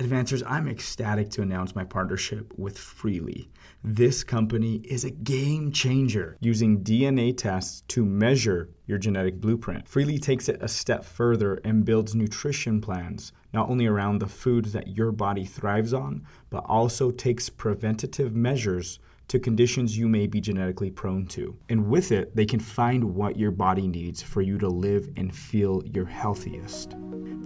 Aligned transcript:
Advancers, 0.00 0.42
I'm 0.46 0.66
ecstatic 0.66 1.28
to 1.32 1.42
announce 1.42 1.74
my 1.74 1.84
partnership 1.84 2.54
with 2.56 2.78
Freely. 2.78 3.50
This 3.84 4.24
company 4.24 4.76
is 4.76 5.04
a 5.04 5.10
game 5.10 5.72
changer 5.72 6.38
using 6.40 6.82
DNA 6.82 7.36
tests 7.36 7.82
to 7.88 8.06
measure 8.06 8.70
your 8.86 8.96
genetic 8.96 9.42
blueprint. 9.42 9.86
Freely 9.86 10.16
takes 10.16 10.48
it 10.48 10.62
a 10.62 10.68
step 10.68 11.04
further 11.04 11.60
and 11.64 11.84
builds 11.84 12.14
nutrition 12.14 12.80
plans, 12.80 13.34
not 13.52 13.68
only 13.68 13.84
around 13.84 14.20
the 14.20 14.26
foods 14.26 14.72
that 14.72 14.96
your 14.96 15.12
body 15.12 15.44
thrives 15.44 15.92
on, 15.92 16.26
but 16.48 16.64
also 16.64 17.10
takes 17.10 17.50
preventative 17.50 18.34
measures 18.34 19.00
to 19.28 19.38
conditions 19.38 19.98
you 19.98 20.08
may 20.08 20.26
be 20.26 20.40
genetically 20.40 20.90
prone 20.90 21.26
to. 21.26 21.58
And 21.68 21.88
with 21.88 22.10
it, 22.10 22.34
they 22.34 22.46
can 22.46 22.58
find 22.58 23.14
what 23.14 23.36
your 23.36 23.50
body 23.50 23.86
needs 23.86 24.22
for 24.22 24.40
you 24.40 24.56
to 24.58 24.68
live 24.68 25.10
and 25.18 25.36
feel 25.36 25.82
your 25.84 26.06
healthiest. 26.06 26.96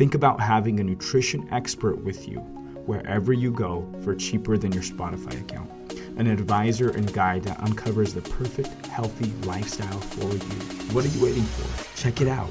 Think 0.00 0.14
about 0.14 0.40
having 0.40 0.80
a 0.80 0.82
nutrition 0.82 1.46
expert 1.52 2.02
with 2.02 2.26
you 2.26 2.38
wherever 2.86 3.34
you 3.34 3.50
go 3.50 3.86
for 4.02 4.14
cheaper 4.14 4.56
than 4.56 4.72
your 4.72 4.82
Spotify 4.82 5.38
account. 5.38 5.70
An 6.16 6.26
advisor 6.26 6.88
and 6.88 7.12
guide 7.12 7.42
that 7.42 7.60
uncovers 7.60 8.14
the 8.14 8.22
perfect, 8.22 8.86
healthy 8.86 9.30
lifestyle 9.46 10.00
for 10.00 10.22
you. 10.22 10.94
What 10.94 11.04
are 11.04 11.08
you 11.08 11.22
waiting 11.22 11.42
for? 11.42 12.00
Check 12.00 12.22
it 12.22 12.28
out. 12.28 12.48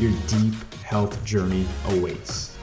Your 0.00 0.10
deep 0.26 0.54
health 0.82 1.24
journey 1.24 1.68
awaits. 1.90 2.56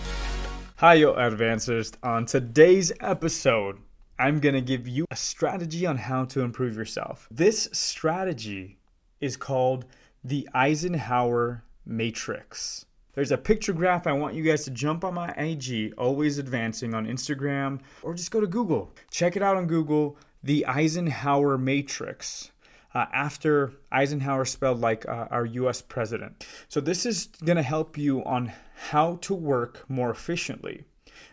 Hi, 0.79 0.95
yo, 0.95 1.13
advancers. 1.13 1.93
On 2.03 2.25
today's 2.25 2.91
episode, 2.99 3.77
I'm 4.19 4.41
going 4.41 4.55
to 4.55 4.59
give 4.59 4.85
you 4.85 5.05
a 5.11 5.15
strategy 5.15 5.85
on 5.85 5.95
how 5.95 6.25
to 6.25 6.41
improve 6.41 6.75
yourself. 6.75 7.29
This 7.31 7.69
strategy 7.71 8.79
is 9.21 9.37
called 9.37 9.85
the 10.25 10.49
Eisenhower 10.53 11.63
Matrix. 11.85 12.85
There's 13.15 13.31
a 13.31 13.37
picture 13.37 13.71
graph. 13.71 14.07
I 14.07 14.11
want 14.11 14.35
you 14.35 14.43
guys 14.43 14.65
to 14.65 14.71
jump 14.71 15.05
on 15.05 15.13
my 15.13 15.29
IG, 15.37 15.93
always 15.97 16.37
advancing 16.37 16.93
on 16.93 17.07
Instagram, 17.07 17.79
or 18.03 18.13
just 18.13 18.29
go 18.29 18.41
to 18.41 18.47
Google. 18.47 18.91
Check 19.09 19.37
it 19.37 19.41
out 19.41 19.55
on 19.55 19.67
Google, 19.67 20.17
the 20.43 20.65
Eisenhower 20.65 21.57
Matrix. 21.57 22.51
Uh, 22.93 23.05
after 23.13 23.73
Eisenhower 23.91 24.45
spelled 24.45 24.79
like 24.79 25.07
uh, 25.07 25.27
our 25.31 25.45
US 25.45 25.81
president. 25.81 26.45
So, 26.69 26.79
this 26.79 27.05
is 27.05 27.27
going 27.43 27.57
to 27.57 27.63
help 27.63 27.97
you 27.97 28.23
on 28.23 28.53
how 28.89 29.15
to 29.17 29.33
work 29.33 29.83
more 29.89 30.09
efficiently. 30.09 30.85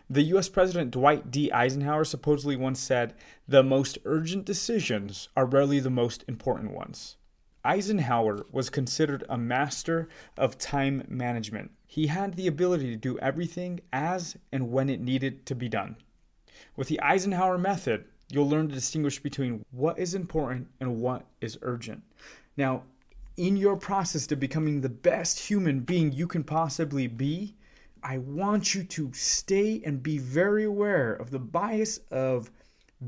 The 0.09 0.23
US 0.23 0.49
President 0.49 0.91
Dwight 0.91 1.31
D. 1.31 1.51
Eisenhower 1.51 2.05
supposedly 2.05 2.55
once 2.55 2.79
said, 2.79 3.13
The 3.47 3.63
most 3.63 3.97
urgent 4.05 4.45
decisions 4.45 5.29
are 5.35 5.45
rarely 5.45 5.79
the 5.79 5.89
most 5.89 6.23
important 6.27 6.71
ones. 6.71 7.17
Eisenhower 7.65 8.45
was 8.51 8.69
considered 8.69 9.23
a 9.29 9.37
master 9.37 10.09
of 10.37 10.57
time 10.57 11.05
management. 11.07 11.71
He 11.85 12.07
had 12.07 12.35
the 12.35 12.47
ability 12.47 12.89
to 12.91 12.97
do 12.97 13.17
everything 13.19 13.79
as 13.91 14.35
and 14.51 14.71
when 14.71 14.89
it 14.89 14.99
needed 14.99 15.45
to 15.45 15.55
be 15.55 15.69
done. 15.69 15.95
With 16.75 16.87
the 16.87 16.99
Eisenhower 17.01 17.57
method, 17.57 18.05
you'll 18.29 18.49
learn 18.49 18.67
to 18.67 18.73
distinguish 18.73 19.19
between 19.19 19.63
what 19.71 19.97
is 19.97 20.13
important 20.13 20.67
and 20.79 20.99
what 20.99 21.25
is 21.39 21.57
urgent. 21.61 22.03
Now, 22.57 22.83
in 23.37 23.57
your 23.57 23.77
process 23.77 24.27
to 24.27 24.35
becoming 24.35 24.81
the 24.81 24.89
best 24.89 25.39
human 25.39 25.79
being 25.81 26.11
you 26.11 26.27
can 26.27 26.43
possibly 26.43 27.07
be, 27.07 27.55
I 28.03 28.17
want 28.17 28.75
you 28.75 28.83
to 28.83 29.11
stay 29.13 29.81
and 29.85 30.03
be 30.03 30.17
very 30.17 30.65
aware 30.65 31.13
of 31.13 31.31
the 31.31 31.39
bias 31.39 31.99
of 32.11 32.51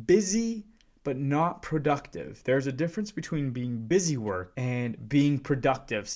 busy 0.06 0.64
but 1.06 1.18
not 1.18 1.62
productive. 1.62 2.44
There's 2.44 2.68
a 2.68 2.72
difference 2.72 3.12
between 3.12 3.52
being 3.52 3.88
busy 3.88 4.18
work 4.18 4.52
and 4.58 5.08
being 5.08 5.40
productive. 5.40 6.12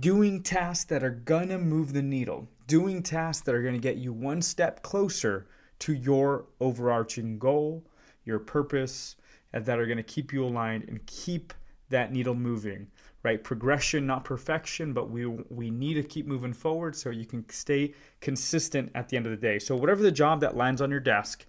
Doing 0.00 0.42
tasks 0.42 0.84
that 0.84 1.02
are 1.02 1.10
gonna 1.10 1.58
move 1.58 1.94
the 1.94 2.02
needle, 2.02 2.48
doing 2.66 3.02
tasks 3.02 3.44
that 3.46 3.54
are 3.54 3.62
gonna 3.62 3.78
get 3.78 3.96
you 3.96 4.12
one 4.12 4.42
step 4.42 4.82
closer 4.82 5.46
to 5.80 5.94
your 5.94 6.44
overarching 6.60 7.38
goal, 7.38 7.82
your 8.24 8.38
purpose, 8.38 9.16
and 9.54 9.64
that 9.64 9.78
are 9.78 9.86
gonna 9.86 10.02
keep 10.02 10.34
you 10.34 10.44
aligned 10.44 10.84
and 10.86 11.04
keep 11.06 11.54
that 11.88 12.12
needle 12.12 12.34
moving 12.34 12.88
right 13.22 13.42
progression 13.42 14.06
not 14.06 14.24
perfection 14.24 14.92
but 14.92 15.10
we 15.10 15.26
we 15.26 15.70
need 15.70 15.94
to 15.94 16.02
keep 16.02 16.26
moving 16.26 16.52
forward 16.52 16.94
so 16.94 17.10
you 17.10 17.24
can 17.24 17.48
stay 17.48 17.92
consistent 18.20 18.90
at 18.94 19.08
the 19.08 19.16
end 19.16 19.26
of 19.26 19.30
the 19.30 19.36
day 19.36 19.58
so 19.58 19.74
whatever 19.74 20.02
the 20.02 20.12
job 20.12 20.40
that 20.40 20.56
lands 20.56 20.80
on 20.80 20.90
your 20.90 21.00
desk 21.00 21.44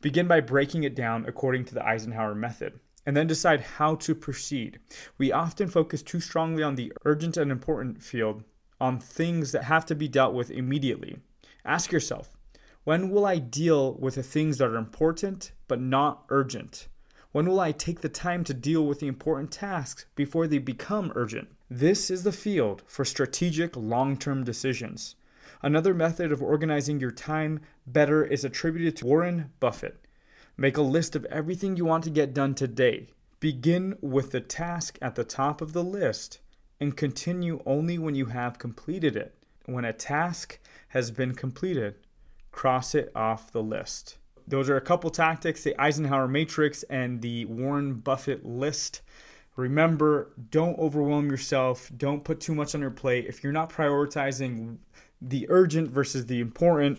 begin 0.00 0.26
by 0.26 0.40
breaking 0.40 0.84
it 0.84 0.94
down 0.94 1.24
according 1.26 1.64
to 1.64 1.74
the 1.74 1.86
Eisenhower 1.86 2.34
method 2.34 2.80
and 3.06 3.16
then 3.16 3.26
decide 3.26 3.60
how 3.60 3.94
to 3.96 4.14
proceed 4.14 4.78
we 5.16 5.32
often 5.32 5.68
focus 5.68 6.02
too 6.02 6.20
strongly 6.20 6.62
on 6.62 6.74
the 6.74 6.92
urgent 7.04 7.36
and 7.36 7.50
important 7.50 8.02
field 8.02 8.42
on 8.80 8.98
things 8.98 9.52
that 9.52 9.64
have 9.64 9.86
to 9.86 9.94
be 9.94 10.08
dealt 10.08 10.34
with 10.34 10.50
immediately 10.50 11.18
ask 11.64 11.92
yourself 11.92 12.36
when 12.84 13.10
will 13.10 13.26
I 13.26 13.38
deal 13.38 13.94
with 13.94 14.14
the 14.14 14.22
things 14.22 14.58
that 14.58 14.68
are 14.68 14.76
important 14.76 15.52
but 15.66 15.80
not 15.80 16.24
urgent 16.28 16.88
when 17.32 17.46
will 17.46 17.60
I 17.60 17.72
take 17.72 18.00
the 18.00 18.08
time 18.08 18.42
to 18.44 18.54
deal 18.54 18.86
with 18.86 19.00
the 19.00 19.06
important 19.06 19.52
tasks 19.52 20.06
before 20.14 20.46
they 20.46 20.58
become 20.58 21.12
urgent? 21.14 21.48
This 21.68 22.10
is 22.10 22.24
the 22.24 22.32
field 22.32 22.82
for 22.86 23.04
strategic 23.04 23.76
long 23.76 24.16
term 24.16 24.44
decisions. 24.44 25.14
Another 25.62 25.94
method 25.94 26.32
of 26.32 26.42
organizing 26.42 27.00
your 27.00 27.10
time 27.10 27.60
better 27.86 28.24
is 28.24 28.44
attributed 28.44 28.96
to 28.96 29.06
Warren 29.06 29.52
Buffett. 29.60 30.04
Make 30.56 30.76
a 30.76 30.82
list 30.82 31.14
of 31.14 31.24
everything 31.26 31.76
you 31.76 31.84
want 31.84 32.04
to 32.04 32.10
get 32.10 32.34
done 32.34 32.54
today. 32.54 33.08
Begin 33.40 33.96
with 34.00 34.32
the 34.32 34.40
task 34.40 34.98
at 35.00 35.14
the 35.14 35.24
top 35.24 35.60
of 35.60 35.72
the 35.72 35.84
list 35.84 36.40
and 36.80 36.96
continue 36.96 37.62
only 37.64 37.98
when 37.98 38.14
you 38.14 38.26
have 38.26 38.58
completed 38.58 39.16
it. 39.16 39.34
When 39.66 39.84
a 39.84 39.92
task 39.92 40.58
has 40.88 41.10
been 41.10 41.34
completed, 41.34 41.96
cross 42.50 42.94
it 42.94 43.12
off 43.14 43.52
the 43.52 43.62
list. 43.62 44.18
Those 44.46 44.70
are 44.70 44.76
a 44.76 44.80
couple 44.80 45.10
tactics 45.10 45.62
the 45.62 45.78
Eisenhower 45.80 46.26
Matrix 46.26 46.82
and 46.84 47.20
the 47.20 47.44
Warren 47.44 47.94
Buffett 47.94 48.46
list. 48.46 49.02
Remember, 49.56 50.32
don't 50.50 50.78
overwhelm 50.78 51.30
yourself. 51.30 51.90
Don't 51.96 52.24
put 52.24 52.40
too 52.40 52.54
much 52.54 52.74
on 52.74 52.80
your 52.80 52.90
plate. 52.90 53.26
If 53.26 53.44
you're 53.44 53.52
not 53.52 53.70
prioritizing 53.70 54.78
the 55.20 55.46
urgent 55.48 55.90
versus 55.90 56.26
the 56.26 56.40
important, 56.40 56.98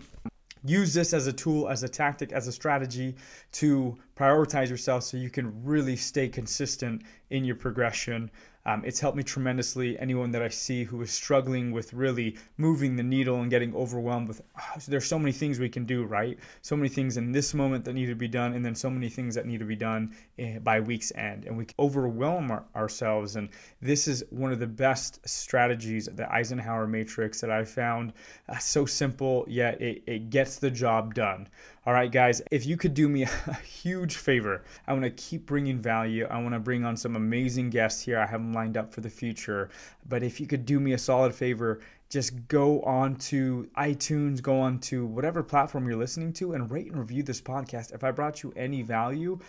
use 0.64 0.92
this 0.92 1.12
as 1.12 1.26
a 1.26 1.32
tool, 1.32 1.68
as 1.68 1.82
a 1.82 1.88
tactic, 1.88 2.32
as 2.32 2.46
a 2.46 2.52
strategy 2.52 3.14
to 3.52 3.96
prioritize 4.16 4.68
yourself 4.68 5.04
so 5.04 5.16
you 5.16 5.30
can 5.30 5.64
really 5.64 5.96
stay 5.96 6.28
consistent 6.28 7.02
in 7.30 7.44
your 7.44 7.56
progression. 7.56 8.30
Um, 8.70 8.84
it's 8.84 9.00
helped 9.00 9.16
me 9.16 9.24
tremendously. 9.24 9.98
Anyone 9.98 10.30
that 10.30 10.42
I 10.42 10.48
see 10.48 10.84
who 10.84 11.02
is 11.02 11.10
struggling 11.10 11.72
with 11.72 11.92
really 11.92 12.36
moving 12.56 12.94
the 12.94 13.02
needle 13.02 13.40
and 13.40 13.50
getting 13.50 13.74
overwhelmed 13.74 14.28
with, 14.28 14.42
oh, 14.56 14.80
there's 14.86 15.06
so 15.06 15.18
many 15.18 15.32
things 15.32 15.58
we 15.58 15.68
can 15.68 15.86
do, 15.86 16.04
right? 16.04 16.38
So 16.62 16.76
many 16.76 16.88
things 16.88 17.16
in 17.16 17.32
this 17.32 17.52
moment 17.52 17.84
that 17.84 17.94
need 17.94 18.06
to 18.06 18.14
be 18.14 18.28
done, 18.28 18.52
and 18.52 18.64
then 18.64 18.76
so 18.76 18.88
many 18.88 19.08
things 19.08 19.34
that 19.34 19.44
need 19.44 19.58
to 19.58 19.64
be 19.64 19.74
done 19.74 20.14
eh, 20.38 20.60
by 20.60 20.78
week's 20.78 21.12
end. 21.16 21.46
And 21.46 21.56
we 21.56 21.66
overwhelm 21.80 22.52
our, 22.52 22.64
ourselves. 22.76 23.34
And 23.34 23.48
this 23.82 24.06
is 24.06 24.22
one 24.30 24.52
of 24.52 24.60
the 24.60 24.68
best 24.68 25.18
strategies, 25.28 26.06
the 26.06 26.32
Eisenhower 26.32 26.86
matrix 26.86 27.40
that 27.40 27.50
I 27.50 27.64
found. 27.64 28.12
Uh, 28.48 28.58
so 28.58 28.86
simple, 28.86 29.46
yet 29.48 29.80
it, 29.80 30.04
it 30.06 30.30
gets 30.30 30.58
the 30.60 30.70
job 30.70 31.14
done. 31.14 31.48
All 31.90 31.96
right, 31.96 32.12
guys, 32.12 32.40
if 32.52 32.66
you 32.66 32.76
could 32.76 32.94
do 32.94 33.08
me 33.08 33.22
a 33.48 33.54
huge 33.64 34.14
favor, 34.14 34.62
I 34.86 34.92
want 34.92 35.02
to 35.02 35.10
keep 35.10 35.44
bringing 35.44 35.80
value. 35.80 36.24
I 36.30 36.40
want 36.40 36.54
to 36.54 36.60
bring 36.60 36.84
on 36.84 36.96
some 36.96 37.16
amazing 37.16 37.70
guests 37.70 38.00
here. 38.00 38.16
I 38.16 38.26
have 38.26 38.40
them 38.40 38.52
lined 38.52 38.76
up 38.76 38.94
for 38.94 39.00
the 39.00 39.10
future. 39.10 39.70
But 40.08 40.22
if 40.22 40.40
you 40.40 40.46
could 40.46 40.64
do 40.64 40.78
me 40.78 40.92
a 40.92 40.98
solid 40.98 41.34
favor, 41.34 41.80
just 42.08 42.46
go 42.46 42.80
on 42.82 43.16
to 43.16 43.68
iTunes, 43.76 44.40
go 44.40 44.60
on 44.60 44.78
to 44.82 45.04
whatever 45.04 45.42
platform 45.42 45.88
you're 45.88 45.98
listening 45.98 46.32
to, 46.34 46.52
and 46.52 46.70
rate 46.70 46.92
and 46.92 46.96
review 46.96 47.24
this 47.24 47.40
podcast. 47.40 47.92
If 47.92 48.04
I 48.04 48.12
brought 48.12 48.44
you 48.44 48.52
any 48.54 48.82
value, 48.82 49.40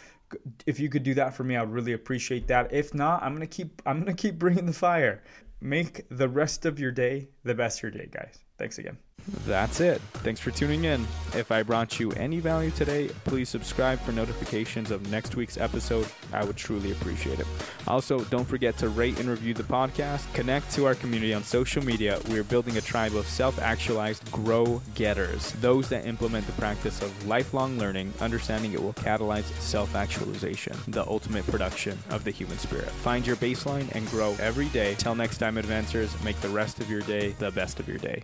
if 0.66 0.80
you 0.80 0.90
could 0.90 1.04
do 1.04 1.14
that 1.14 1.36
for 1.36 1.44
me, 1.44 1.56
I 1.56 1.62
would 1.62 1.72
really 1.72 1.94
appreciate 1.94 2.48
that. 2.48 2.74
If 2.74 2.96
not, 2.96 3.22
I'm 3.22 3.34
gonna 3.34 3.46
keep 3.46 3.84
I'm 3.86 4.00
gonna 4.00 4.16
keep 4.16 4.40
bringing 4.40 4.66
the 4.66 4.74
fire. 4.74 5.22
Make 5.62 6.08
the 6.10 6.28
rest 6.28 6.66
of 6.66 6.80
your 6.80 6.92
day 6.92 7.30
the 7.44 7.54
best 7.54 7.78
of 7.78 7.84
your 7.84 7.92
day, 7.92 8.10
guys. 8.12 8.40
Thanks 8.58 8.80
again. 8.80 8.98
That's 9.46 9.80
it. 9.80 10.02
Thanks 10.24 10.40
for 10.40 10.52
tuning 10.52 10.84
in. 10.84 11.06
If 11.34 11.52
I 11.52 11.64
brought 11.64 12.00
you 12.00 12.12
any 12.12 12.40
value 12.40 12.72
today, 12.72 13.08
please 13.24 13.50
subscribe 13.50 14.00
for 14.02 14.12
notifications 14.12 14.92
of 14.92 15.10
next 15.10 15.36
week's 15.36 15.58
episode. 15.58 16.08
I 16.34 16.44
would 16.44 16.58
truly 16.58 16.92
appreciate 16.92 17.40
it. 17.40 17.48
Also, 17.88 18.20
don't 18.26 18.46
forget 18.46 18.78
to 18.80 18.90
rate 18.90 19.20
and 19.20 19.30
review 19.30 19.54
the 19.54 19.64
podcast. 19.64 20.32
Connect 20.34 20.70
to 20.74 20.86
our 20.86 20.96
community 20.96 21.34
on 21.34 21.44
social 21.44 21.84
media. 21.84 22.20
We 22.30 22.38
are 22.38 22.44
building 22.44 22.78
a 22.78 22.82
tribe 22.82 23.16
of 23.16 23.28
self 23.28 23.60
actualized 23.60 24.30
grow 24.32 24.82
getters, 24.96 25.52
those 25.54 25.90
that 25.90 26.06
implement 26.06 26.46
the 26.46 26.54
practice 26.54 27.02
of 27.02 27.28
lifelong 27.28 27.78
learning, 27.78 28.14
understanding 28.20 28.74
it 28.74 28.84
will 28.84 28.94
catalyze 28.94 29.50
self 29.60 29.96
actualization, 29.96 30.78
the 30.88 31.08
ultimate 31.08 31.46
production 31.48 31.98
of 32.10 32.24
the 32.24 32.32
human 32.32 32.58
spirit. 32.58 32.90
Find 32.90 33.26
your 33.26 33.38
baseline 33.38 33.90
and 33.96 34.08
grow 34.10 34.36
every 34.40 34.68
day. 34.70 34.96
Till 34.96 35.16
next 35.16 35.38
time, 35.38 35.56
advancers, 35.56 36.22
make 36.24 36.40
the 36.42 36.50
rest 36.50 36.80
of 36.80 36.90
your 36.90 37.02
day 37.02 37.30
the 37.40 37.52
best 37.52 37.80
of 37.80 37.88
your 37.88 37.98
day. 37.98 38.24